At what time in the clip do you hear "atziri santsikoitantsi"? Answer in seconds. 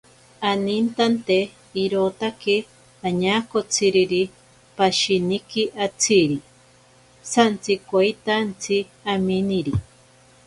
5.85-8.77